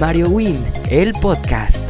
[0.00, 1.84] Mario Win, el podcast.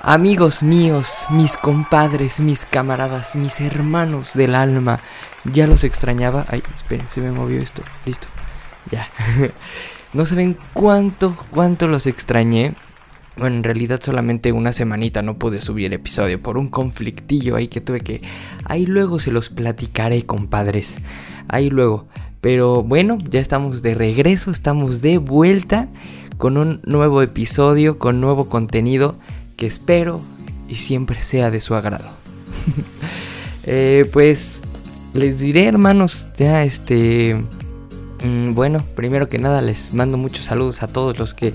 [0.00, 5.00] Amigos míos, mis compadres, mis camaradas, mis hermanos del alma,
[5.44, 6.46] ya los extrañaba.
[6.48, 7.82] Ay, esperen, se me movió esto.
[8.06, 8.28] Listo.
[8.92, 9.08] Ya.
[10.12, 12.74] no saben cuánto, cuánto los extrañé.
[13.36, 17.66] Bueno, en realidad solamente una semanita no pude subir el episodio por un conflictillo ahí
[17.66, 18.22] que tuve que...
[18.64, 21.00] Ahí luego se los platicaré, compadres.
[21.48, 22.06] Ahí luego.
[22.44, 25.88] Pero bueno, ya estamos de regreso, estamos de vuelta
[26.36, 29.14] con un nuevo episodio, con nuevo contenido
[29.56, 30.20] que espero
[30.68, 32.04] y siempre sea de su agrado.
[33.66, 34.60] Eh, pues
[35.14, 37.42] les diré, hermanos, ya este...
[38.22, 41.54] Mm, bueno, primero que nada les mando muchos saludos a todos los que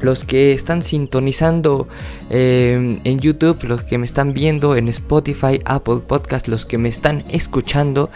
[0.00, 1.88] los que están sintonizando
[2.30, 6.88] eh, en YouTube, los que me están viendo en Spotify, Apple Podcast, los que me
[6.88, 8.10] están escuchando.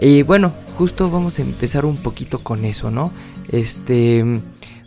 [0.00, 3.12] Y bueno, justo vamos a empezar un poquito con eso, ¿no?
[3.50, 4.24] Este,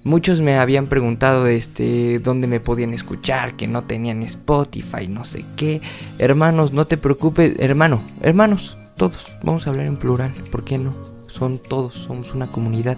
[0.04, 5.46] muchos me habían preguntado, este, dónde me podían escuchar, que no tenían Spotify, no sé
[5.56, 5.82] qué.
[6.20, 10.94] Hermanos, no te preocupes, hermano, hermanos, todos, vamos a hablar en plural, ¿por qué no?
[11.28, 12.98] Son todos, somos una comunidad.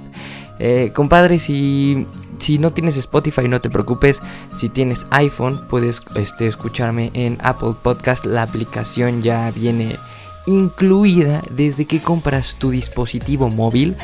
[0.59, 2.05] Eh, compadre, si,
[2.37, 4.21] si no tienes Spotify, no te preocupes.
[4.53, 8.25] Si tienes iPhone, puedes este, escucharme en Apple Podcast.
[8.25, 9.97] La aplicación ya viene
[10.50, 13.95] incluida desde que compras tu dispositivo móvil.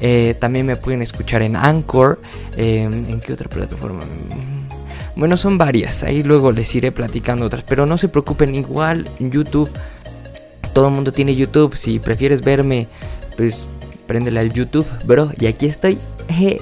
[0.00, 2.20] Eh, también me pueden escuchar en Anchor.
[2.56, 4.04] Em, ¿En qué otra plataforma?
[4.04, 6.02] Mm, bueno, son varias.
[6.02, 7.64] Ahí luego les iré platicando otras.
[7.64, 9.70] Pero no se preocupen, igual YouTube.
[10.72, 11.74] Todo el mundo tiene YouTube.
[11.74, 12.88] Si prefieres verme,
[13.36, 13.66] pues
[14.06, 15.32] préndele al YouTube, bro.
[15.38, 15.98] Y aquí estoy.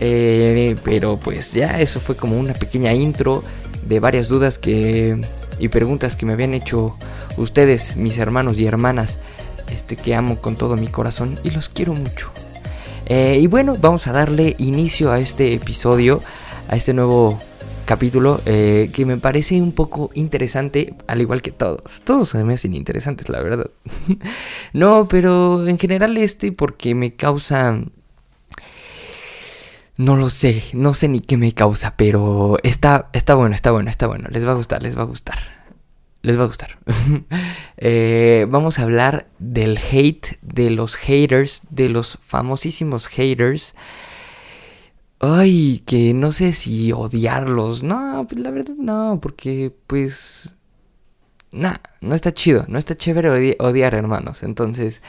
[0.00, 3.44] Eh, pero pues ya eso fue como una pequeña intro
[3.86, 5.20] de varias dudas que
[5.58, 6.96] y preguntas que me habían hecho
[7.36, 9.18] ustedes, mis hermanos y hermanas,
[9.70, 12.32] este que amo con todo mi corazón y los quiero mucho.
[13.06, 16.22] Eh, y bueno, vamos a darle inicio a este episodio,
[16.68, 17.38] a este nuevo
[17.84, 22.02] capítulo eh, que me parece un poco interesante, al igual que todos.
[22.02, 23.70] Todos se me hacen interesantes, la verdad.
[24.72, 27.80] no, pero en general este porque me causa...
[29.96, 33.90] No lo sé, no sé ni qué me causa, pero está, está bueno, está bueno,
[33.90, 34.28] está bueno.
[34.32, 35.53] Les va a gustar, les va a gustar
[36.24, 36.78] les va a gustar.
[37.76, 43.74] Eh, vamos a hablar del hate, de los haters, de los famosísimos haters.
[45.18, 47.82] Ay, que no sé si odiarlos.
[47.82, 50.56] No, pues la verdad no, porque pues...
[51.50, 54.42] Nah, no está chido, no está chévere odiar hermanos.
[54.44, 55.02] Entonces,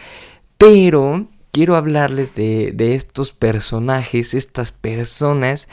[0.57, 5.69] pero quiero hablarles de, de estos personajes, estas personas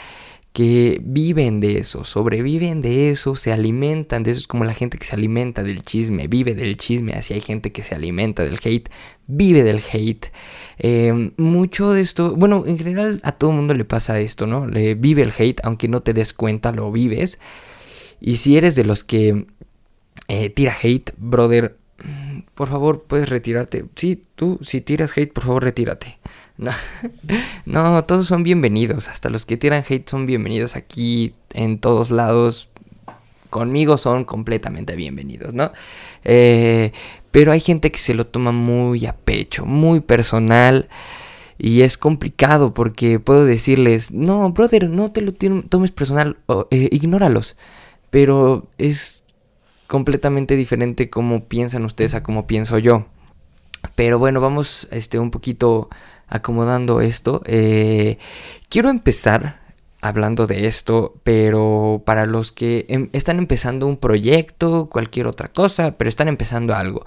[0.53, 4.41] que viven de eso, sobreviven de eso, se alimentan de eso.
[4.41, 7.15] Es como la gente que se alimenta del chisme, vive del chisme.
[7.15, 8.91] Así hay gente que se alimenta del hate,
[9.27, 10.27] vive del hate.
[10.79, 14.67] Em, mucho de esto, bueno, en general a todo mundo le pasa esto, ¿no?
[14.67, 17.39] Le vive el hate, aunque no te des cuenta, lo vives.
[18.21, 19.47] Y si eres de los que
[20.29, 21.77] eh, tira hate, brother,
[22.55, 23.87] por favor, puedes retirarte.
[23.97, 26.19] Sí, tú, si tiras hate, por favor, retírate.
[27.67, 29.09] No, todos son bienvenidos.
[29.09, 32.71] Hasta los que tiran hate son bienvenidos aquí en todos lados.
[33.51, 35.73] Conmigo son completamente bienvenidos, ¿no?
[36.25, 36.93] Eh,
[37.31, 40.89] pero hay gente que se lo toma muy a pecho, muy personal.
[41.59, 46.39] Y es complicado porque puedo decirles, no, brother, no te lo tomes personal,
[46.71, 47.57] eh, ignóralos.
[48.11, 49.25] Pero es
[49.87, 53.07] completamente diferente cómo piensan ustedes a cómo pienso yo.
[53.95, 55.89] Pero bueno, vamos este, un poquito
[56.29, 57.43] acomodando esto.
[57.45, 58.19] Eh,
[58.69, 59.61] quiero empezar
[60.01, 65.93] hablando de esto, pero para los que em, están empezando un proyecto, cualquier otra cosa,
[65.97, 67.05] pero están empezando algo,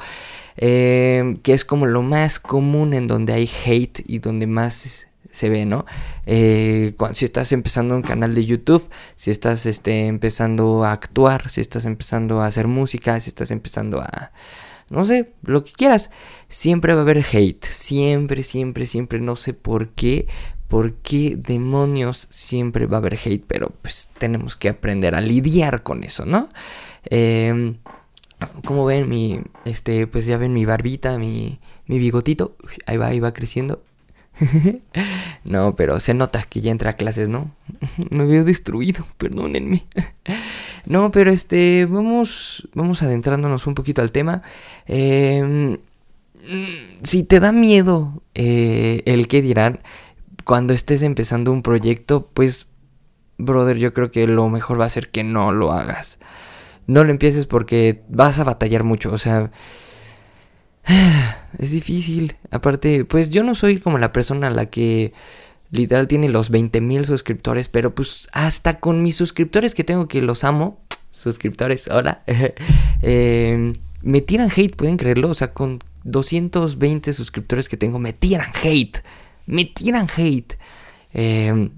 [0.57, 5.49] eh, que es como lo más común en donde hay hate y donde más se
[5.49, 5.85] ve, ¿no?
[6.25, 11.59] Eh, si estás empezando un canal de YouTube, si estás este, empezando a actuar, si
[11.59, 14.31] estás empezando a hacer música, si estás empezando a
[14.89, 16.11] no sé, lo que quieras.
[16.49, 20.27] Siempre va a haber hate, siempre, siempre, siempre, no sé por qué,
[20.67, 25.83] por qué demonios siempre va a haber hate, pero pues tenemos que aprender a lidiar
[25.83, 26.49] con eso, ¿no?
[27.09, 27.75] Eh,
[28.65, 32.55] como ven, mi, este, pues ya ven mi barbita, mi, mi bigotito,
[32.85, 33.83] ahí va, ahí va creciendo.
[35.43, 37.51] no, pero se nota que ya entra a clases, ¿no?
[38.11, 39.85] Me veo destruido, perdónenme.
[40.85, 44.41] no, pero este, vamos, vamos adentrándonos un poquito al tema.
[44.87, 45.73] Em,
[47.03, 49.79] si te da miedo eh, el que dirán
[50.43, 52.71] cuando estés empezando un proyecto, pues,
[53.37, 56.19] brother, yo creo que lo mejor va a ser que no lo hagas.
[56.87, 59.51] No lo empieces porque vas a batallar mucho, o sea...
[61.57, 62.35] Es difícil.
[62.51, 65.13] Aparte, pues yo no soy como la persona a la que
[65.71, 70.21] Literal tiene los 20 mil suscriptores, pero pues hasta con mis suscriptores que tengo que
[70.21, 70.79] los amo,
[71.11, 72.23] suscriptores, hola,
[73.01, 78.51] eh, me tiran hate, pueden creerlo, o sea, con 220 suscriptores que tengo, me tiran
[78.63, 78.99] hate,
[79.47, 80.57] me tiran hate.
[81.13, 81.69] Eh,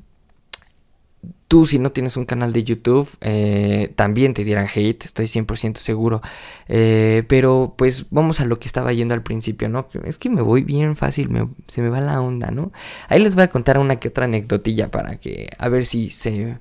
[1.47, 5.77] Tú si no tienes un canal de YouTube, eh, también te dieran hate, estoy 100%
[5.77, 6.21] seguro.
[6.67, 9.87] Eh, pero pues vamos a lo que estaba yendo al principio, ¿no?
[10.03, 11.29] Es que me voy bien fácil,
[11.67, 12.71] se me va la onda, ¿no?
[13.07, 16.57] Ahí les voy a contar una que otra anecdotilla para que a ver si se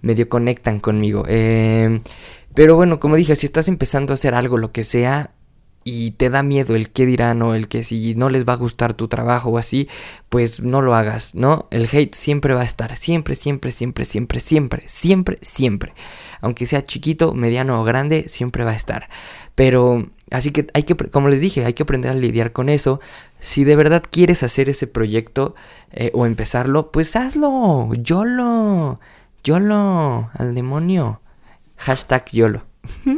[0.00, 1.24] medio conectan conmigo.
[1.28, 2.00] Eh,
[2.54, 5.35] pero bueno, como dije, si estás empezando a hacer algo, lo que sea,
[5.88, 8.56] y te da miedo el qué dirán o el que si no les va a
[8.56, 9.88] gustar tu trabajo o así,
[10.28, 11.68] pues no lo hagas, ¿no?
[11.70, 15.94] El hate siempre va a estar, siempre, siempre, siempre, siempre, siempre, siempre, siempre.
[16.40, 19.08] Aunque sea chiquito, mediano o grande, siempre va a estar.
[19.54, 22.98] Pero así que hay que, como les dije, hay que aprender a lidiar con eso.
[23.38, 25.54] Si de verdad quieres hacer ese proyecto
[25.92, 28.98] eh, o empezarlo, pues hazlo, YOLO,
[29.44, 31.20] YOLO, al demonio.
[31.76, 32.64] Hashtag YOLO.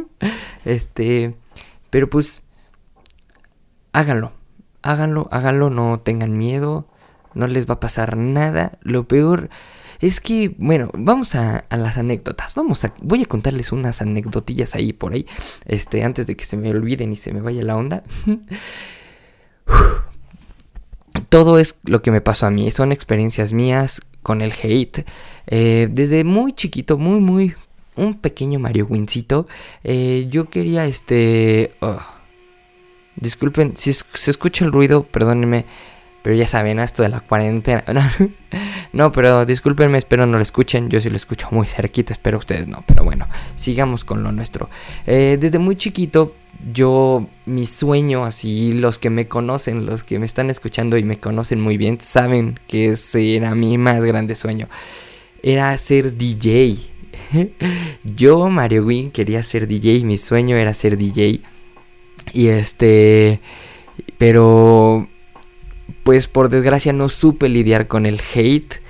[0.65, 1.33] este,
[1.89, 2.43] pero pues
[3.93, 4.33] háganlo,
[4.81, 6.87] háganlo, háganlo, no tengan miedo,
[7.33, 8.77] no les va a pasar nada.
[8.81, 9.49] Lo peor
[9.99, 12.55] es que, bueno, vamos a, las anécdotas.
[12.55, 15.25] Vamos a, voy a contarles unas anecdotillas ahí por ahí,
[15.65, 18.03] este, antes de que se me olviden y se me vaya la onda.
[21.29, 25.05] Todo es lo que me pasó a mí, son experiencias mías con el hate.
[25.47, 27.53] Eh, desde muy chiquito, muy, muy,
[27.95, 29.47] un pequeño Mario Wincito,
[29.83, 31.73] eh, yo quería, este...
[31.81, 31.99] Oh,
[33.19, 35.65] Disculpen, si se escucha el ruido, perdónenme.
[36.21, 37.83] Pero ya saben, esto de la cuarentena.
[38.91, 40.89] No, pero discúlpenme, espero no lo escuchen.
[40.89, 42.83] Yo sí lo escucho muy cerquita, espero ustedes no.
[42.87, 44.67] Pero bueno, sigamos con lo nuestro.
[45.05, 46.33] Eh, desde muy chiquito,
[46.73, 51.17] yo, mi sueño, así, los que me conocen, los que me están escuchando y me
[51.17, 54.67] conocen muy bien, saben que ese era mi más grande sueño.
[55.43, 56.77] Era ser DJ.
[58.03, 60.03] yo, Mario Win, quería ser DJ.
[60.03, 61.41] Mi sueño era ser DJ.
[62.33, 63.39] Y este,
[64.17, 65.07] pero
[66.03, 68.81] pues por desgracia no supe lidiar con el hate.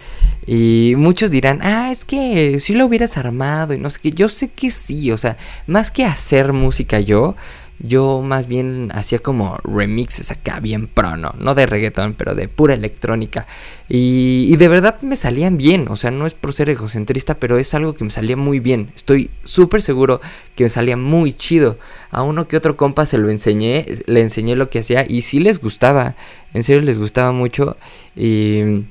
[0.47, 4.11] Y muchos dirán, ah, es que si lo hubieras armado y no sé qué.
[4.11, 5.37] Yo sé que sí, o sea,
[5.67, 7.35] más que hacer música yo,
[7.79, 11.33] yo más bien hacía como remixes acá bien pro, ¿no?
[11.39, 13.47] No de reggaetón, pero de pura electrónica.
[13.87, 17.73] Y, de verdad me salían bien, o sea, no es por ser egocentrista, pero es
[17.73, 18.91] algo que me salía muy bien.
[18.95, 20.19] Estoy súper seguro
[20.55, 21.77] que me salía muy chido.
[22.11, 25.39] A uno que otro compa se lo enseñé, le enseñé lo que hacía y sí
[25.39, 26.15] les gustaba,
[26.53, 27.77] en serio les gustaba mucho.
[28.15, 28.83] Y...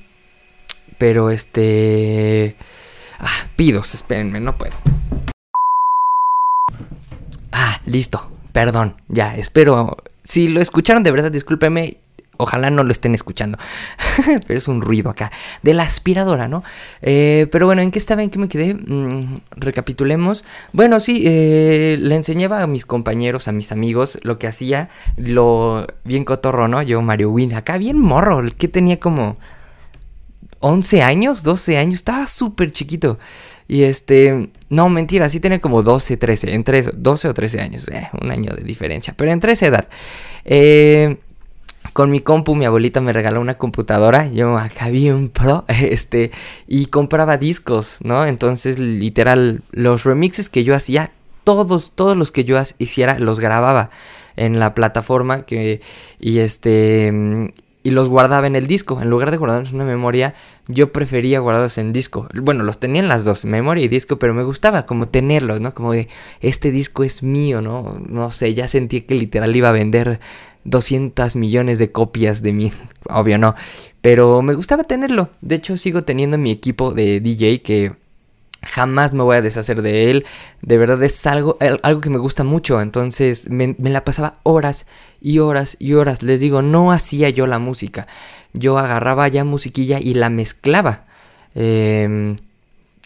[0.96, 2.56] Pero este...
[3.20, 4.75] Ah, pidos, espérenme, no puedo.
[7.52, 8.38] Ah, listo.
[8.59, 9.97] Perdón, ya, espero.
[10.25, 11.99] Si lo escucharon de verdad, discúlpeme.
[12.39, 13.57] Ojalá no lo estén escuchando.
[14.49, 15.31] pero es un ruido acá.
[15.63, 16.65] De la aspiradora, ¿no?
[17.01, 18.21] Eh, pero bueno, ¿en qué estaba?
[18.25, 18.75] ¿En qué me quedé?
[18.75, 20.45] Mm, recapitulemos.
[20.73, 24.89] Bueno, sí, eh, le enseñaba a mis compañeros, a mis amigos, lo que hacía.
[25.17, 26.83] Lo bien cotorro, ¿no?
[26.83, 28.43] Yo, Mario Win, acá bien morro.
[28.59, 29.37] Que tenía como
[30.59, 31.95] 11 años, 12 años.
[31.95, 33.21] Estaba súper chiquito.
[33.69, 38.09] Y este, no, mentira, sí tiene como 12, 13, entre 12 o 13 años, eh,
[38.19, 39.88] un año de diferencia, pero entre esa edad.
[40.47, 41.19] Eh,
[41.93, 46.31] con mi compu, mi abuelita me regaló una computadora, yo acá bien pro, este,
[46.67, 48.25] y compraba discos, ¿no?
[48.25, 51.12] Entonces, literal, los remixes que yo hacía,
[51.45, 53.90] todos, todos los que yo hiciera, los grababa
[54.37, 55.83] en la plataforma que,
[56.19, 59.00] y este, y los guardaba en el disco.
[59.00, 60.35] En lugar de guardarlos en una memoria,
[60.66, 62.28] yo prefería guardarlos en disco.
[62.35, 65.73] Bueno, los tenía en las dos, memoria y disco, pero me gustaba como tenerlos, ¿no?
[65.75, 66.08] Como de,
[66.40, 68.00] este disco es mío, ¿no?
[68.08, 70.20] No sé, ya sentí que literal iba a vender
[70.64, 72.73] 200 millones de copias de mí.
[73.11, 73.54] Obvio no,
[74.00, 75.30] pero me gustaba tenerlo.
[75.40, 77.92] De hecho, sigo teniendo mi equipo de DJ que
[78.62, 80.27] Jamás me voy a deshacer de él.
[80.62, 82.81] De verdad es algo, algo que me gusta mucho.
[82.81, 84.87] Entonces me, la pasaba horas
[85.21, 86.23] y horas y horas.
[86.23, 88.07] Les digo, no hacía yo la música.
[88.53, 91.05] Yo agarraba ya musiquilla y la mezclaba.
[91.55, 92.37] Em,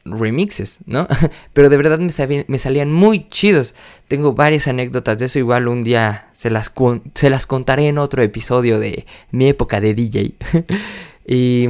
[0.04, 1.06] remixes, ¿no?
[1.52, 3.74] Pero de verdad me, salían muy chidos.
[4.08, 5.38] Tengo varias anécdotas de eso.
[5.38, 6.72] Igual un día se las,
[7.14, 10.34] se las contaré en otro episodio de mi época de DJ.
[11.26, 11.68] y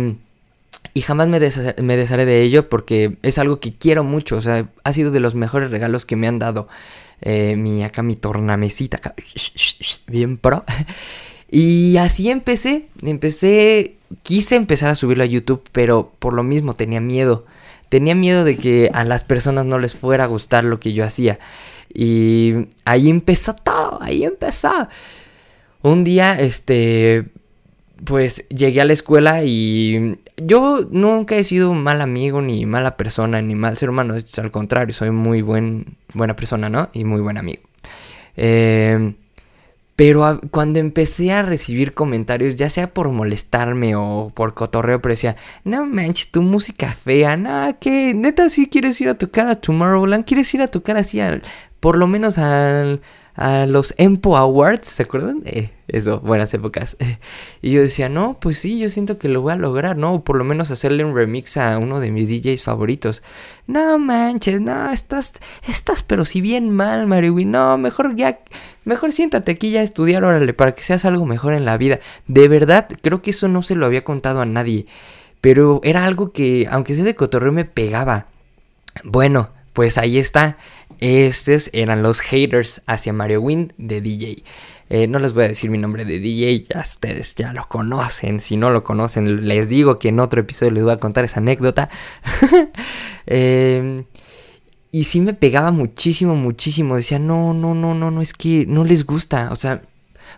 [0.94, 4.36] y jamás me, desharé, de ello porque es algo que quiero mucho.
[4.36, 6.68] O sea, ha sido de los mejores regalos que me han dado.
[7.20, 9.00] Eh, mi acá, mi tornamesita,
[10.06, 10.64] bien pro.
[11.54, 12.88] Y así empecé.
[13.02, 13.96] Empecé.
[14.22, 17.44] Quise empezar a subirlo a YouTube, pero por lo mismo tenía miedo.
[17.90, 21.04] Tenía miedo de que a las personas no les fuera a gustar lo que yo
[21.04, 21.38] hacía.
[21.92, 24.88] Y ahí empezó todo, ahí empezó.
[25.82, 27.26] Un día, este,
[28.04, 32.96] pues llegué a la escuela y yo nunca he sido un mal amigo, ni mala
[32.96, 34.14] persona, ni mal ser humano.
[34.14, 36.88] Al contrario, soy muy buen, buena persona, ¿no?
[36.92, 37.62] Y muy buen amigo.
[38.36, 39.14] Eh,
[39.94, 45.36] pero cuando empecé a recibir comentarios, ya sea por molestarme o por cotorreo, pero decía,
[45.64, 50.24] no manches, tu música fea, nada, que neta, si quieres ir a tocar a Tomorrowland,
[50.24, 51.42] quieres ir a tocar así, al,
[51.78, 53.02] por lo menos al
[53.34, 55.42] a los Empo Awards, ¿se acuerdan?
[55.46, 56.96] Eh, eso, buenas épocas.
[57.62, 60.14] y yo decía, no, pues sí, yo siento que lo voy a lograr, ¿no?
[60.14, 63.22] O por lo menos hacerle un remix a uno de mis DJs favoritos.
[63.66, 65.34] No manches, no, estás,
[65.66, 67.44] estás pero si bien mal, Mariwi.
[67.44, 68.40] No, mejor ya,
[68.84, 72.00] mejor siéntate aquí ya a estudiar, órale, para que seas algo mejor en la vida.
[72.26, 74.86] De verdad, creo que eso no se lo había contado a nadie.
[75.40, 78.26] Pero era algo que, aunque sea de cotorreo, me pegaba.
[79.04, 80.56] Bueno, pues ahí está.
[81.02, 84.44] Estos eran los haters hacia Mario Wind de DJ.
[84.88, 88.38] Eh, no les voy a decir mi nombre de DJ, ya ustedes ya lo conocen.
[88.38, 91.40] Si no lo conocen, les digo que en otro episodio les voy a contar esa
[91.40, 91.90] anécdota.
[93.26, 93.96] Em,
[94.92, 96.94] y sí me pegaba muchísimo, muchísimo.
[96.94, 99.50] Decía, no, no, no, no, no, es que no les gusta.
[99.50, 99.82] O sea,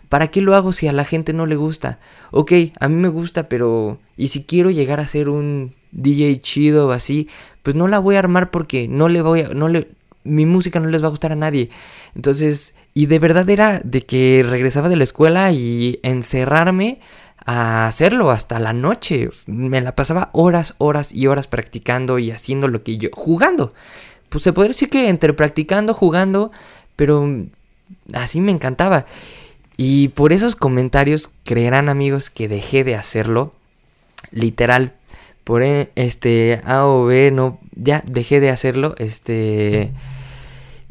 [0.09, 1.99] ¿para qué lo hago si a la gente no le gusta?
[2.31, 3.99] Ok, a mí me gusta, pero...
[4.17, 7.29] ¿Y si quiero llegar a ser un DJ chido o así?
[7.61, 9.49] Pues no la voy a armar porque no le voy a...
[9.49, 9.89] No le,
[10.25, 11.69] mi música no les va a gustar a nadie.
[12.15, 16.99] Entonces, y de verdad era de que regresaba de la escuela y encerrarme
[17.45, 19.29] a hacerlo hasta la noche.
[19.47, 23.73] Me la pasaba horas, horas y horas practicando y haciendo lo que yo, jugando.
[24.29, 26.51] Pues se podría decir que entre practicando, jugando,
[26.95, 27.45] pero
[28.13, 29.05] así me encantaba.
[29.77, 33.53] Y por esos comentarios creerán amigos que dejé de hacerlo.
[34.31, 34.93] Literal.
[35.43, 38.95] Por e, este A o B no ya dejé de hacerlo.
[38.97, 39.91] Este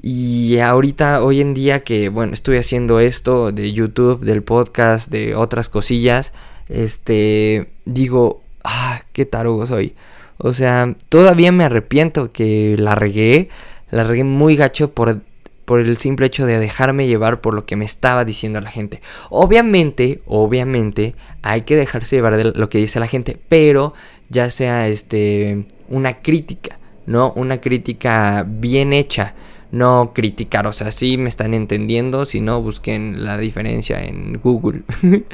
[0.07, 5.35] y ahorita, hoy en día que, bueno, estoy haciendo esto de YouTube, del podcast, de
[5.35, 6.35] otras cosillas,
[6.69, 9.95] este, digo, ah, qué tarugo soy.
[10.37, 13.49] O sea, todavía me arrepiento que la regué,
[13.91, 15.23] la regué muy gacho por,
[15.65, 19.01] por el simple hecho de dejarme llevar por lo que me estaba diciendo la gente.
[19.31, 23.95] Obviamente, obviamente, hay que dejarse llevar de lo que dice la gente, pero
[24.29, 27.33] ya sea este una crítica, ¿no?
[27.37, 29.35] Una crítica bien hecha
[29.75, 34.83] no criticar, o sea, sí me están entendiendo, si no busquen la diferencia en Google.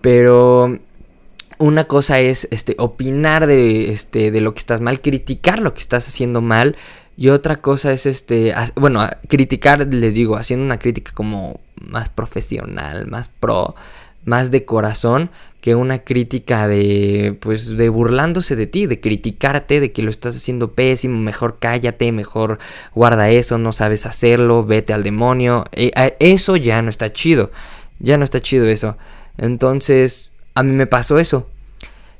[0.00, 0.78] Pero
[1.58, 5.80] una cosa es este opinar de este de lo que estás mal, criticar lo que
[5.80, 6.76] estás haciendo mal
[7.16, 13.06] y otra cosa es este bueno, criticar les digo, haciendo una crítica como más profesional,
[13.06, 13.74] más pro,
[14.24, 15.30] más de corazón
[15.64, 20.36] que una crítica de pues de burlándose de ti, de criticarte, de que lo estás
[20.36, 22.58] haciendo pésimo, mejor cállate, mejor
[22.94, 25.64] guarda eso, no sabes hacerlo, vete al demonio.
[25.72, 25.90] Eh,
[26.20, 27.50] eso ya no está chido.
[27.98, 28.98] Ya no está chido eso.
[29.38, 31.48] Entonces, a mí me pasó eso.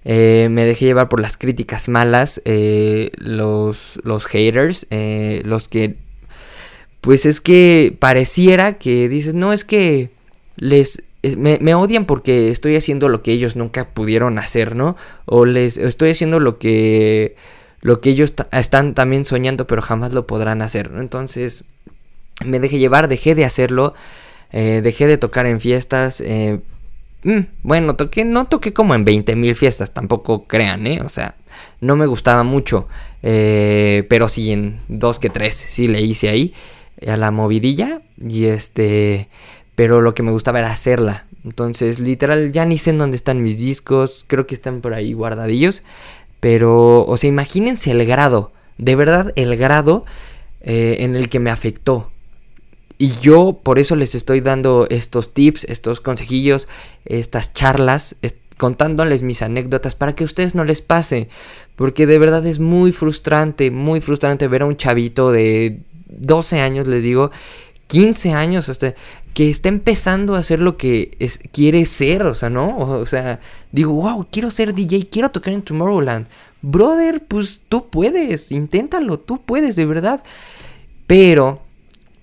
[0.06, 4.86] Eh, me dejé llevar por las críticas malas, eh, los, los haters,
[5.44, 5.96] los que...
[7.02, 10.08] Pues es que pareciera que dices, no, es que
[10.56, 11.02] les
[11.36, 14.96] me, odian porque estoy haciendo lo que ellos nunca pudieron hacer, ¿no?
[15.24, 17.36] O les estoy haciendo lo que
[17.80, 21.00] lo que ellos están también soñando, pero jamás lo podrán hacer, ¿no?
[21.00, 21.64] Entonces
[22.44, 23.94] me dejé llevar, dejé de hacerlo,
[24.52, 26.22] eh, dejé de tocar en fiestas.
[26.22, 26.60] Eh,
[27.24, 31.02] mm, bueno, toqué, no toqué como en 20 mil fiestas, tampoco crean, ¿eh?
[31.02, 31.36] O sea,
[31.80, 32.88] no me gustaba mucho,
[33.22, 36.54] eh, pero sí en dos que tres, sí le hice ahí
[37.06, 39.28] a la movidilla y este
[39.74, 41.24] pero lo que me gustaba era hacerla.
[41.44, 45.12] Entonces, literal, ya ni sé en dónde están mis discos, creo que están por ahí
[45.12, 45.82] guardadillos,
[46.40, 50.04] pero, o sea, imagínense el grado, de verdad el grado
[50.60, 52.10] eh, en el que me afectó.
[52.96, 56.68] Y yo por eso les estoy dando estos tips, estos consejillos,
[57.04, 58.16] estas charlas,
[58.56, 61.28] contándoles mis anécdotas para que a ustedes no les pase.
[61.76, 66.86] Porque de verdad es muy frustrante, muy frustrante ver a un chavito de 12 años,
[66.86, 67.30] les digo,
[67.88, 68.94] 15 años, hasta
[69.34, 72.78] que está empezando a hacer lo que es, quiere ser, o sea, ¿no?
[72.78, 73.40] O, sea,
[73.72, 76.26] digo, wow, quiero ser DJ, quiero tocar en Tomorrowland.
[76.62, 80.22] Brother, pues tú puedes, inténtalo, tú puedes, de verdad.
[81.08, 81.62] Pero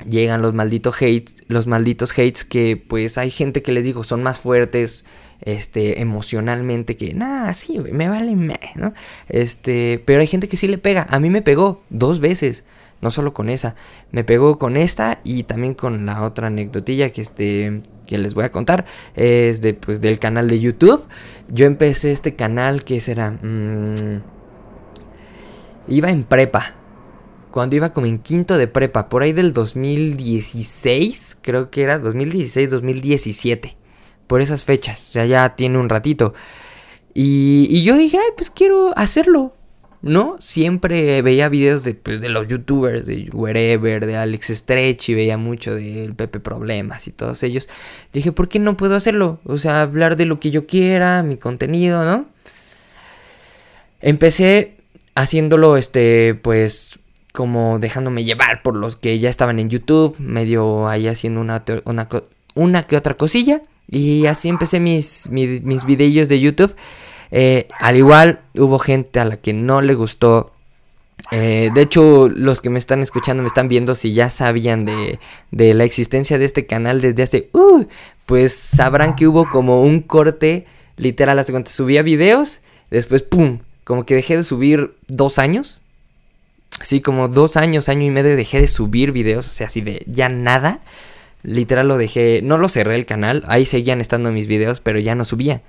[0.10, 4.24] llegan los malditos hates, los malditos hates que pues hay gente que les digo son
[4.24, 5.06] más fuertes
[5.41, 8.36] este emocionalmente que nada, sí, me vale,
[8.75, 8.93] ¿no?
[9.29, 11.07] Este, pero hay gente que sí le pega.
[11.10, 12.65] A mí me pegó dos veces
[13.01, 13.75] no solo con esa,
[14.12, 18.43] me pegó con esta y también con la otra anecdotilla que este que les voy
[18.43, 21.07] a contar es de pues del canal de YouTube.
[21.48, 24.21] Yo empecé este canal que será mm,
[25.88, 26.75] iba en prepa.
[27.51, 32.69] Cuando iba como en quinto de prepa, por ahí del 2016, creo que era 2016,
[32.69, 33.80] 2017.
[34.31, 36.33] Por esas fechas, o sea, ya tiene un ratito.
[37.13, 39.53] Y, y yo dije, ay, pues quiero hacerlo.
[40.01, 40.38] ¿no?
[40.39, 45.38] Siempre veía videos de, pues, de los youtubers, de Wherever, de Alex Stretch y veía
[45.38, 47.67] mucho del Pepe Problemas y todos ellos.
[48.13, 49.41] Dije, ¿por qué no puedo hacerlo?
[49.43, 52.25] O sea, hablar de lo que yo quiera, mi contenido, ¿no?
[54.00, 54.77] Empecé
[55.13, 57.00] haciéndolo, este, pues,
[57.33, 62.07] como dejándome llevar por los que ya estaban en YouTube, medio ahí haciendo una, una,
[62.55, 63.61] una que otra cosilla.
[63.91, 66.74] Y así empecé mis, mis, videos de YouTube.
[67.29, 70.53] Eh, al igual hubo gente a la que no le gustó.
[71.29, 75.19] Eh, de hecho, los que me están escuchando me están viendo si ya sabían de,
[75.51, 77.50] de la existencia de este canal desde hace...
[77.51, 77.86] Uh,
[78.25, 81.38] pues sabrán que hubo como un corte literal.
[81.38, 83.60] Hace cuando subía videos, después ¡pum!
[83.83, 85.81] Como que dejé de subir dos años.
[86.81, 89.50] Sí, como dos años, año y medio dejé de subir videos.
[89.50, 90.79] O sea, así de ya nada.
[91.43, 95.15] Literal lo dejé, no lo cerré el canal, ahí seguían estando mis videos, pero ya
[95.15, 95.62] no subía.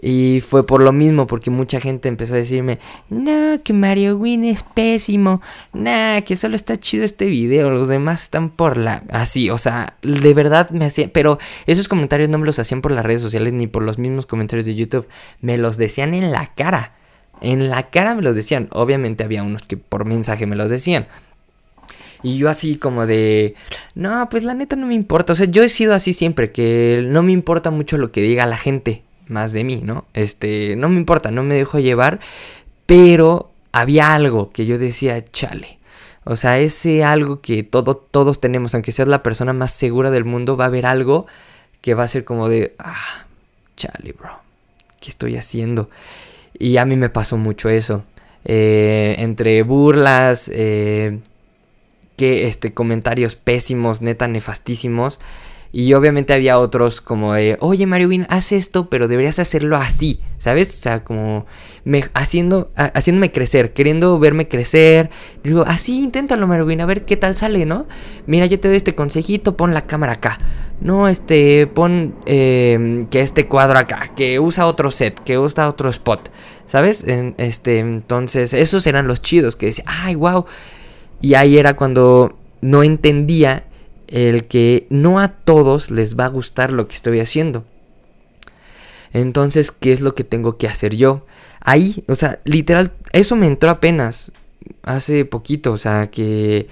[0.00, 2.78] Y fue por lo mismo, porque mucha gente empezó a decirme,
[3.10, 5.42] no, que Mario Win es pésimo,
[5.72, 9.04] nah, que solo está chido este video, los demás están por la...
[9.10, 11.10] Así, o sea, de verdad me hacían...
[11.10, 14.26] Pero esos comentarios no me los hacían por las redes sociales ni por los mismos
[14.26, 15.06] comentarios de YouTube,
[15.40, 16.94] me los decían en la cara.
[17.42, 18.68] En la cara me los decían.
[18.70, 21.06] Obviamente había unos que por mensaje me los decían.
[22.22, 23.54] Y yo así como de,
[23.94, 25.32] no, pues la neta no me importa.
[25.32, 28.46] O sea, yo he sido así siempre, que no me importa mucho lo que diga
[28.46, 30.04] la gente más de mí, ¿no?
[30.14, 32.20] Este, no me importa, no me dejo llevar,
[32.86, 35.78] pero había algo que yo decía, chale.
[36.24, 40.24] O sea, ese algo que todo, todos tenemos, aunque seas la persona más segura del
[40.24, 41.26] mundo, va a haber algo
[41.80, 43.26] que va a ser como de, ah,
[43.76, 44.30] chale, bro,
[45.00, 45.90] ¿qué estoy haciendo?
[46.56, 48.04] Y a mí me pasó mucho eso.
[48.44, 51.18] Eh, entre burlas, eh,
[52.16, 55.18] que este, comentarios pésimos, neta nefastísimos.
[55.74, 60.20] Y obviamente había otros como de, oye Mario Win, haz esto, pero deberías hacerlo así,
[60.36, 60.68] ¿sabes?
[60.68, 61.46] O sea, como
[61.84, 65.08] me, haciendo, haciéndome crecer, queriendo verme crecer.
[65.42, 67.86] digo, así inténtalo Mario Win, a ver qué tal sale, ¿no?
[68.26, 70.38] Mira, yo te doy este consejito, pon la cámara acá.
[70.82, 75.88] No, este, pon em, que este cuadro acá, que usa otro set, que usa otro
[75.88, 76.30] spot,
[76.66, 77.04] ¿sabes?
[77.38, 80.44] este, entonces, esos eran los chidos, que decía, ay, wow.
[81.22, 83.64] Y ahí era cuando no entendía
[84.08, 87.64] el que no a todos les va a gustar lo que estoy haciendo.
[89.12, 91.24] Entonces, ¿qué es lo que tengo que hacer yo?
[91.60, 94.32] Ahí, o sea, literal, eso me entró apenas
[94.82, 96.68] hace poquito, o sea, que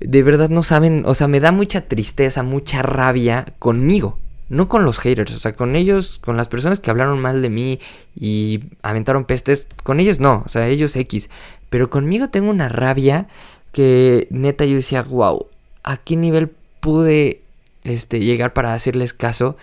[0.00, 4.84] de verdad no saben, o sea, me da mucha tristeza, mucha rabia conmigo, no con
[4.84, 7.78] los haters, o sea, con ellos, con las personas que hablaron mal de mí
[8.14, 11.30] y aventaron pestes, con ellos no, o sea, ellos X,
[11.68, 13.28] pero conmigo tengo una rabia
[13.72, 15.46] que neta yo decía, wow,
[15.82, 17.42] ¿a qué nivel pude
[17.84, 19.56] este, llegar para hacerles caso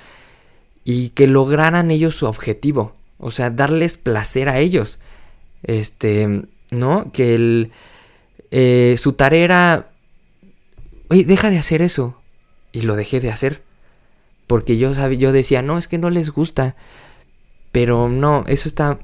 [0.84, 2.96] y que lograran ellos su objetivo.
[3.18, 5.00] O sea, darles placer a ellos.
[5.64, 7.12] Este, ¿no?
[7.12, 7.72] Que el,
[8.52, 9.92] eh, su tarea era,
[11.10, 12.16] oye, deja de hacer eso.
[12.72, 13.64] Y lo dejé de hacer.
[14.46, 16.76] Porque yo, yo decía, no, es que no les gusta.
[17.72, 19.00] Pero no, eso está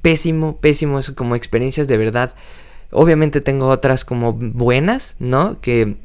[0.00, 0.98] pésimo, pésimo.
[0.98, 2.34] Eso como experiencias de verdad.
[2.90, 5.60] Obviamente tengo otras como buenas, ¿no?
[5.60, 5.96] Que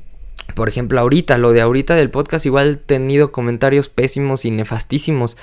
[0.55, 5.37] por ejemplo, ahorita, lo de ahorita del podcast, igual he tenido comentarios pésimos y nefastísimos.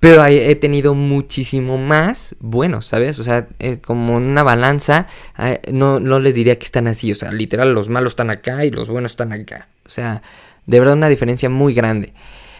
[0.00, 3.18] Pero he tenido muchísimo más buenos, ¿sabes?
[3.18, 5.06] O sea, eh, como una balanza,
[5.38, 7.12] eh, no, no les diría que están así.
[7.12, 9.68] O sea, literal, los malos están acá y los buenos están acá.
[9.84, 10.22] O sea,
[10.64, 12.14] de verdad una diferencia muy grande.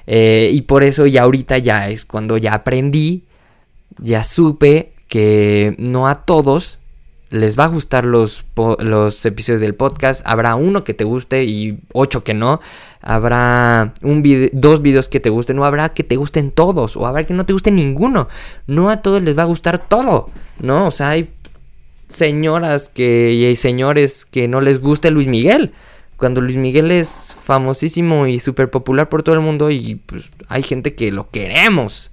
[0.06, 3.24] Eh, y por eso ya ahorita ya es cuando ya aprendí,
[3.96, 6.79] ya supe que no a todos
[7.30, 8.44] les va a gustar los,
[8.80, 10.22] los episodios del podcast.
[10.26, 12.60] Habrá uno que te guste y ocho que no.
[13.00, 15.58] Habrá un dos videos que te gusten.
[15.60, 16.96] O habrá que te gusten todos.
[16.96, 18.28] O habrá que no te guste ninguno.
[18.66, 20.30] No a todos les va a gustar todo.
[20.58, 20.88] ¿No?
[20.88, 21.30] O sea, hay
[22.08, 25.72] señoras que, y hay señores que no les guste Luis Miguel.
[26.16, 29.70] Cuando Luis Miguel es famosísimo y súper popular por todo el mundo.
[29.70, 32.10] Y pues hay gente que lo queremos.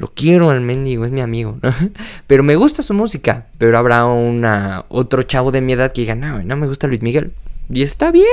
[0.00, 1.58] Lo quiero al mendigo, es mi amigo.
[2.26, 3.48] pero me gusta su música.
[3.58, 7.02] Pero habrá una otro chavo de mi edad que diga, no, no me gusta Luis
[7.02, 7.34] Miguel.
[7.68, 8.24] Y está bien.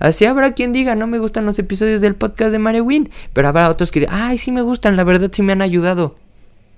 [0.00, 3.08] Así habrá quien diga, no me gustan los episodios del podcast de Mario Win.
[3.32, 6.16] Pero habrá otros que digan, ay, sí me gustan, la verdad sí me han ayudado.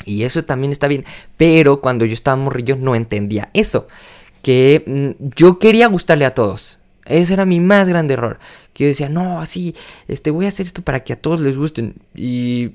[0.04, 1.06] Y eso también está bien.
[1.38, 3.86] Pero cuando yo estaba morrillo no entendía eso.
[4.42, 6.80] Que mm, yo quería gustarle a todos.
[7.06, 8.38] Ese era mi más grande error.
[8.74, 9.74] Que yo decía, no, así,
[10.06, 11.94] este, voy a hacer esto para que a todos les gusten.
[12.14, 12.72] Y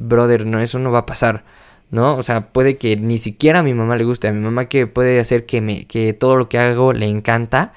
[0.00, 1.44] brother, no, eso no va a pasar.
[1.90, 2.16] ¿No?
[2.16, 4.28] O sea, puede que ni siquiera a mi mamá le guste.
[4.28, 7.72] A mi mamá que puede hacer que, me, que todo lo que hago le encanta.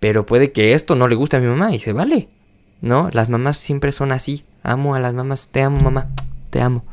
[0.00, 2.28] Pero puede que esto no le guste a mi mamá y se vale.
[2.80, 3.10] ¿No?
[3.12, 4.44] Las mamás siempre son así.
[4.62, 5.48] Amo a las mamás.
[5.48, 6.08] Te amo, mamá.
[6.50, 6.84] te amo.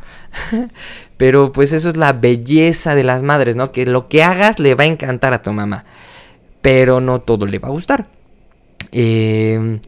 [1.18, 3.72] Pero pues eso es la belleza de las madres, ¿no?
[3.72, 5.86] Que lo que hagas le va a encantar a tu mamá.
[6.62, 8.08] Pero no todo le va a gustar.
[8.92, 9.80] Eh,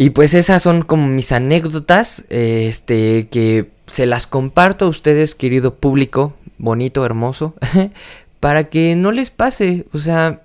[0.00, 2.24] y pues esas son como mis anécdotas.
[2.30, 6.32] este, que se las comparto a ustedes, querido público.
[6.56, 7.52] Bonito, hermoso.
[8.40, 9.84] para que no les pase.
[9.92, 10.40] O sea,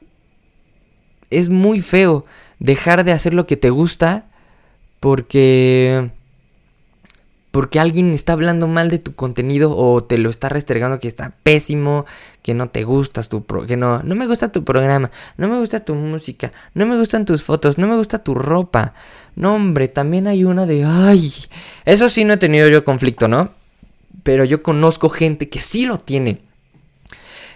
[1.30, 2.26] es muy feo
[2.60, 4.26] dejar de hacer lo que te gusta
[5.00, 6.12] porque
[7.56, 11.38] porque alguien está hablando mal de tu contenido o te lo está restregando que está
[11.42, 12.06] pésimo,
[12.42, 15.58] que no te gustas tu pro que no no me gusta tu programa, no me
[15.58, 18.94] gusta tu música, no me gustan tus fotos, no me gusta tu ropa.
[19.38, 21.32] No, hombre, también hay una de ay,
[21.86, 23.52] eso sí no he tenido yo conflicto, ¿no?
[24.24, 26.42] Pero yo conozco gente que sí lo tiene.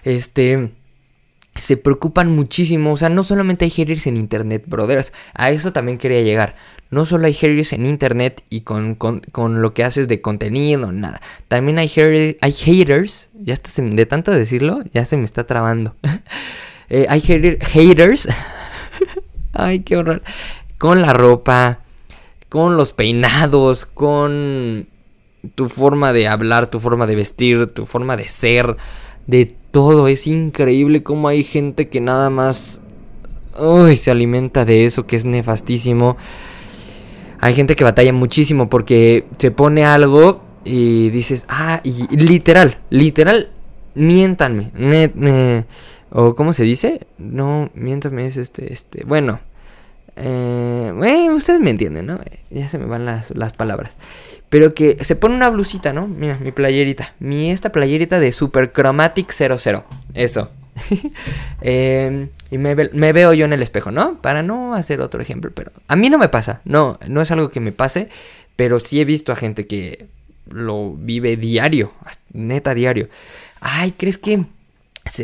[0.02, 0.72] Este
[1.54, 2.92] se preocupan muchísimo.
[2.92, 5.12] O sea, no solamente hay haters en internet, brothers.
[5.34, 6.54] A eso también quería llegar.
[6.90, 8.96] No solo hay haters en internet y con,
[9.36, 11.20] lo que haces de contenido, nada.
[11.48, 11.90] También hay,
[12.40, 13.30] hay haters.
[13.34, 15.94] Ya está, de tanto decirlo, ya se me está trabando.
[16.92, 18.28] Eh, hay haters.
[19.52, 20.22] Ay, qué horror.
[20.76, 21.78] Con la ropa,
[22.48, 24.88] con los peinados, con
[25.54, 28.76] tu forma de hablar, tu forma de vestir, tu forma de ser,
[29.28, 30.08] de todo.
[30.08, 32.80] Es increíble cómo hay gente que nada más
[33.58, 36.16] uy, se alimenta de eso que es nefastísimo.
[37.40, 41.80] Hay gente que batalla muchísimo porque se pone algo y dices, ah,
[42.10, 43.50] literal, literal,
[43.94, 45.64] miéntanme.
[46.10, 47.06] o ¿cómo se dice?
[47.18, 49.40] No, miéntame es este, este, bueno.
[50.16, 50.92] Eh,
[51.32, 52.20] ustedes me entienden, ¿no?
[52.50, 53.96] Ya se me van las, las palabras.
[54.50, 56.08] Pero que se pone una blusita, ¿no?
[56.08, 57.14] Mira, mi playerita.
[57.20, 59.84] Mi esta playerita de Super Chromatic 00.
[60.14, 60.50] Eso.
[61.60, 64.20] Em, y me, veo yo en el espejo, ¿no?
[64.20, 66.62] Para no hacer otro ejemplo, pero a mí no me pasa.
[66.64, 68.08] No, no es algo que me pase.
[68.56, 70.06] Pero sí he visto a gente que
[70.48, 71.92] lo vive diario.
[72.32, 73.08] Neta diario.
[73.60, 74.44] Ay, ¿crees que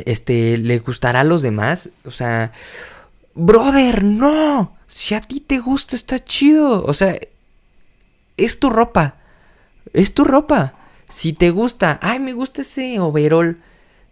[0.04, 1.90] este, le gustará a los demás?
[2.04, 2.52] O sea,
[3.34, 4.75] brother, no.
[4.86, 6.84] Si a ti te gusta, está chido.
[6.84, 7.18] O sea,
[8.36, 9.16] es tu ropa.
[9.92, 10.74] Es tu ropa.
[11.08, 13.58] Si te gusta, ay, me gusta ese overall,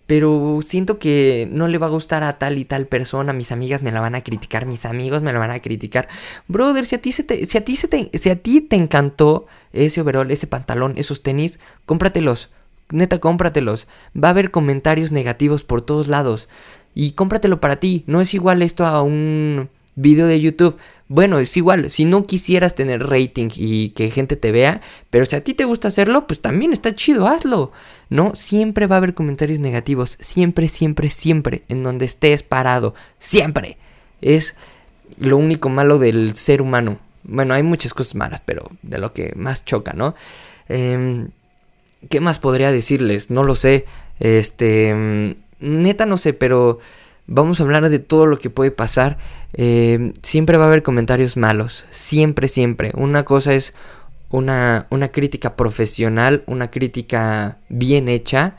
[0.06, 3.82] pero siento que no le va a gustar a tal y tal persona, mis amigas
[3.82, 6.08] me la van a criticar, mis amigos me la van a criticar.
[6.46, 10.30] Brother, si a ti te, si a ti si a ti te encantó ese overall,
[10.30, 12.50] ese pantalón, esos tenis, cómpratelos.
[12.90, 13.88] Neta, cómpratelos.
[14.16, 16.48] Va a haber comentarios negativos por todos lados.
[16.94, 18.04] Y cómpratelo para ti.
[18.06, 20.76] No es igual esto a un video de YouTube.
[21.08, 24.80] Bueno, es igual, si no quisieras tener rating y que gente te vea,
[25.10, 27.72] pero si a ti te gusta hacerlo, pues también está chido, hazlo.
[28.08, 28.34] ¿No?
[28.34, 33.76] Siempre va a haber comentarios negativos, siempre, siempre, siempre, en donde estés parado, siempre.
[34.20, 34.54] Es
[35.18, 36.98] lo único malo del ser humano.
[37.22, 40.14] Bueno, hay muchas cosas malas, pero de lo que más choca, ¿no?
[40.68, 41.28] Em,
[42.10, 43.30] ¿Qué más podría decirles?
[43.30, 43.84] No lo sé.
[44.20, 44.94] Este...
[44.94, 46.78] Mm, neta no sé, pero
[47.26, 49.18] vamos a hablar de todo lo que puede pasar.
[49.54, 52.92] Eh, siempre va a haber comentarios malos, siempre, siempre.
[52.94, 53.74] Una cosa es
[54.30, 58.56] una, una crítica profesional, una crítica bien hecha,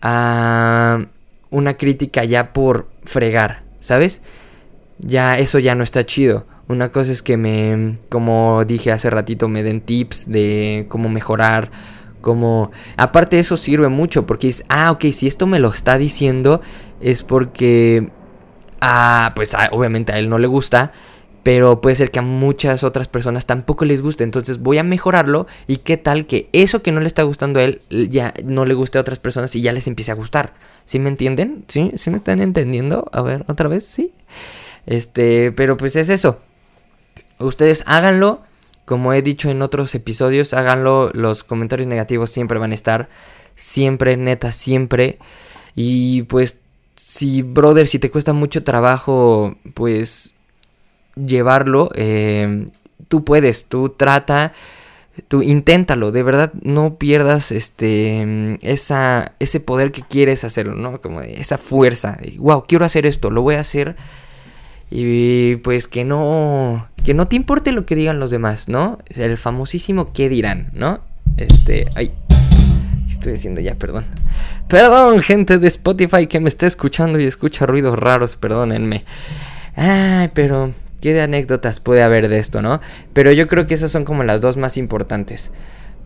[0.00, 1.06] a
[1.50, 4.22] una crítica ya por fregar, ¿sabes?
[4.98, 6.46] Ya eso ya no está chido.
[6.68, 11.70] Una cosa es que me, como dije hace ratito, me den tips de cómo mejorar,
[12.20, 12.72] como...
[12.96, 16.60] Aparte eso sirve mucho porque es, ah, ok, si esto me lo está diciendo
[17.00, 18.10] es porque,
[18.80, 20.92] ah, pues obviamente a él no le gusta,
[21.42, 25.46] pero puede ser que a muchas otras personas tampoco les guste, entonces voy a mejorarlo
[25.66, 28.74] y qué tal que eso que no le está gustando a él ya no le
[28.74, 30.54] guste a otras personas y ya les empiece a gustar.
[30.84, 31.64] ¿Sí me entienden?
[31.68, 31.92] ¿Sí?
[31.96, 33.08] ¿Sí me están entendiendo?
[33.12, 34.12] A ver, otra vez, ¿sí?
[34.86, 36.40] Este, pero pues es eso.
[37.38, 38.42] Ustedes háganlo
[38.86, 43.08] como he dicho en otros episodios, háganlo, los comentarios negativos siempre van a estar,
[43.56, 45.18] siempre, neta, siempre.
[45.74, 46.60] Y pues,
[47.06, 50.34] si, brother, si te cuesta mucho trabajo, pues,
[51.14, 52.66] llevarlo, eh,
[53.06, 54.52] tú puedes, tú trata,
[55.28, 61.00] tú inténtalo, de verdad, no pierdas este, esa, ese poder que quieres hacerlo, ¿no?
[61.00, 63.94] Como esa fuerza, wow, quiero hacer esto, lo voy a hacer
[64.90, 68.98] y pues que no que no te importe lo que digan los demás, ¿no?
[69.14, 70.98] El famosísimo qué dirán, ¿no?
[71.36, 72.12] Este, ay.
[73.26, 73.74] ¿Qué estoy diciendo ya?
[73.74, 74.04] Perdón.
[74.68, 79.04] Perdón, gente de Spotify que me está escuchando y escucha ruidos raros, perdónenme.
[79.74, 82.80] Ay, pero qué de anécdotas puede haber de esto, ¿no?
[83.14, 85.50] Pero yo creo que esas son como las dos más importantes.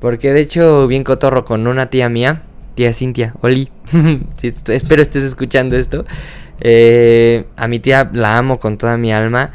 [0.00, 2.40] Porque de hecho, bien cotorro con una tía mía,
[2.74, 3.70] tía Cintia, Oli.
[4.42, 6.06] espero estés escuchando esto.
[6.62, 9.52] Eh, a mi tía la amo con toda mi alma.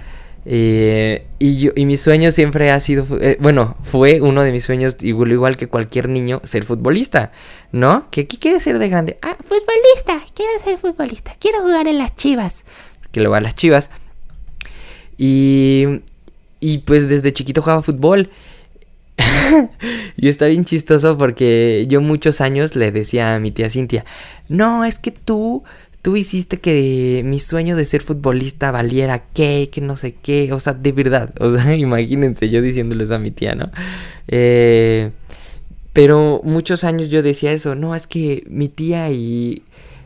[0.48, 4.64] Eh, y, yo, y mi sueño siempre ha sido, eh, bueno, fue uno de mis
[4.64, 7.32] sueños, igual, igual que cualquier niño, ser futbolista,
[7.72, 8.08] ¿no?
[8.12, 9.18] ¿Qué, ¿Qué quieres ser de grande?
[9.24, 12.64] Ah, futbolista, quiero ser futbolista, quiero jugar en las chivas.
[13.12, 13.90] Que lo va a las chivas.
[15.18, 16.02] Y,
[16.60, 18.30] y pues desde chiquito jugaba fútbol.
[20.18, 24.06] y está bien chistoso porque yo muchos años le decía a mi tía Cintia,
[24.50, 25.64] no, es que tú
[26.06, 30.60] tú hiciste que mi sueño de ser futbolista valiera qué, que no sé qué, o
[30.60, 33.72] sea, de verdad, o sea, imagínense yo diciéndole eso a mi tía, ¿no?
[34.28, 35.10] Eh,
[35.94, 39.64] pero muchos años yo decía eso, no, es que mi tía y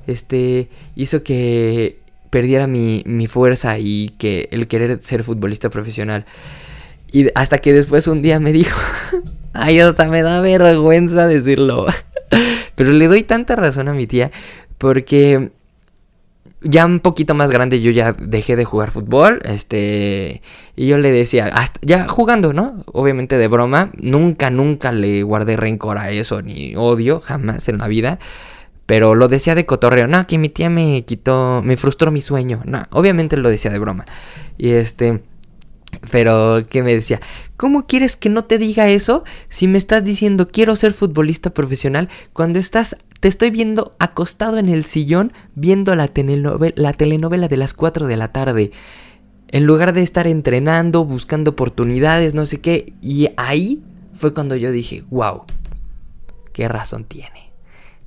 [0.07, 6.23] este hizo que perdiera mi, mi fuerza y que el querer ser futbolista profesional.
[7.11, 8.79] Y hasta que después un día me dijo,
[9.51, 11.87] ay, hasta me da vergüenza decirlo.
[12.75, 14.31] Pero le doy tanta razón a mi tía
[14.77, 15.51] porque
[16.61, 20.41] ya un poquito más grande yo ya dejé de jugar fútbol, este,
[20.75, 22.83] y yo le decía, ya jugando, ¿no?
[22.91, 27.87] Obviamente de broma, nunca, nunca le guardé rencor a eso, ni odio, jamás en la
[27.87, 28.19] vida,
[28.85, 32.61] pero lo decía de cotorreo, no, que mi tía me quitó, me frustró mi sueño,
[32.65, 34.05] no, obviamente lo decía de broma,
[34.57, 35.21] y este...
[36.11, 37.19] Pero, ¿qué me decía?
[37.57, 42.09] ¿Cómo quieres que no te diga eso si me estás diciendo quiero ser futbolista profesional
[42.31, 47.57] cuando estás te estoy viendo acostado en el sillón viendo la telenovela, la telenovela de
[47.57, 48.71] las 4 de la tarde.
[49.49, 52.93] En lugar de estar entrenando, buscando oportunidades, no sé qué.
[53.01, 53.81] Y ahí
[54.13, 55.43] fue cuando yo dije, wow,
[56.53, 57.49] qué razón tiene.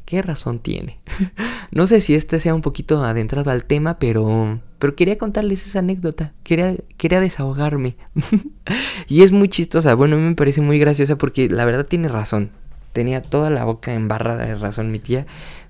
[0.05, 1.01] ¿Qué razón tiene?
[1.70, 5.81] no sé si este sea un poquito adentrado al tema, pero, pero quería contarles esa
[5.81, 6.33] anécdota.
[6.42, 7.96] Quería, quería desahogarme.
[9.09, 9.94] y es muy chistosa.
[9.94, 12.51] Bueno, me parece muy graciosa porque la verdad tiene razón
[12.92, 15.26] tenía toda la boca embarrada de razón mi tía,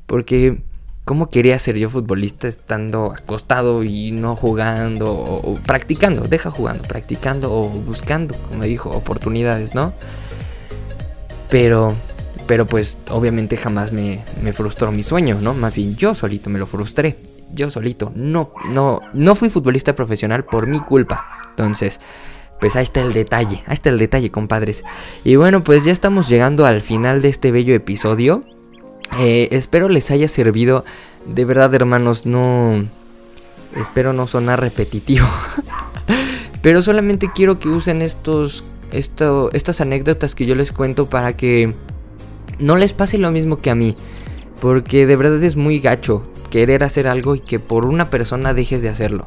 [0.06, 0.62] porque
[1.04, 6.22] ¿cómo quería ser yo futbolista estando acostado y no jugando o, practicando?
[6.22, 9.92] Deja jugando, practicando o buscando, como dijo, oportunidades, ¿no?
[11.50, 11.94] Pero,
[12.46, 15.54] pero pues obviamente jamás me, me frustró mi sueño, ¿no?
[15.54, 17.16] Más bien yo solito me lo frustré.
[17.54, 21.42] Yo solito, no, no, no fui futbolista profesional por mi culpa.
[21.50, 22.00] Entonces,
[22.62, 24.84] pues ahí está el detalle, ahí está el detalle, compadres.
[25.24, 28.44] Y bueno, pues ya estamos llegando al final de este bello episodio.
[29.18, 30.84] Eh, espero les haya servido.
[31.26, 32.84] De verdad, hermanos, no...
[33.76, 35.26] Espero no sonar repetitivo.
[36.62, 41.74] Pero solamente quiero que usen estos, esto, estas anécdotas que yo les cuento para que
[42.60, 43.96] no les pase lo mismo que a mí.
[44.60, 48.82] Porque de verdad es muy gacho querer hacer algo y que por una persona dejes
[48.82, 49.26] de hacerlo.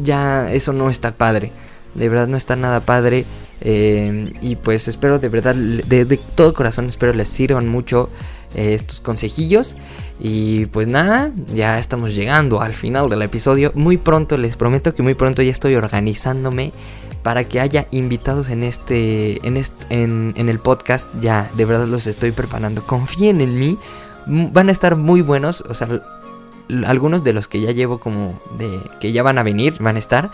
[0.00, 1.50] Ya eso no está padre.
[1.94, 3.24] De verdad no está nada padre.
[3.62, 8.08] Eh, y pues espero de verdad, de, todo corazón, espero les sirvan mucho
[8.54, 9.76] eh, estos consejillos.
[10.18, 13.72] Y pues nada, ya estamos llegando al final del episodio.
[13.74, 16.72] Muy pronto, les prometo que muy pronto ya estoy organizándome
[17.22, 21.08] para que haya invitados en este, en, en, en el podcast.
[21.20, 22.82] Ya, de verdad los estoy preparando.
[22.86, 23.78] Confíen en mí.
[24.26, 25.62] Van a estar muy buenos.
[25.68, 25.88] O sea,
[26.86, 29.98] algunos de los que ya llevo como de que ya van a venir, van a
[29.98, 30.30] estar.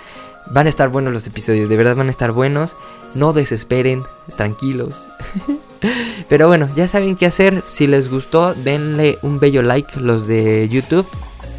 [0.49, 2.77] Van a estar buenos los episodios, de verdad van a estar buenos.
[3.14, 4.05] No desesperen,
[4.37, 5.09] tranquilos.
[6.29, 7.62] Pero bueno, ya saben qué hacer.
[7.64, 11.07] Si les gustó, denle un bello like los de YouTube.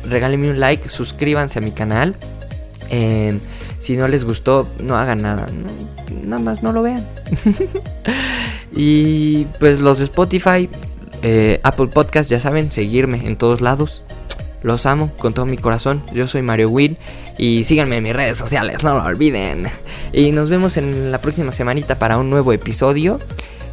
[0.09, 2.15] Regálenme un like, suscríbanse a mi canal.
[2.89, 3.39] Em,
[3.79, 5.47] si no les gustó, no hagan nada.
[6.25, 7.05] nada más no lo vean.
[8.75, 10.69] y pues los de Spotify,
[11.23, 14.03] eh, Apple Podcast, ya saben, seguirme en todos lados.
[14.63, 16.03] Los amo con todo mi corazón.
[16.13, 16.97] Yo soy Mario Win
[17.37, 19.67] y síganme en mis redes sociales, no lo olviden.
[20.13, 23.19] Y nos vemos en la próxima semanita para un nuevo episodio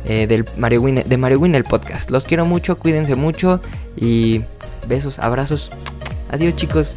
[0.05, 2.11] eh, del Mario de Mario Win el podcast.
[2.11, 3.61] Los quiero mucho, cuídense mucho
[3.97, 4.43] y
[4.87, 5.71] besos, abrazos.
[6.31, 6.97] Adiós chicos.